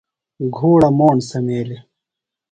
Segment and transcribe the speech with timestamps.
[0.55, 1.83] گُھوڑہ موݨ سمیلیۡ۔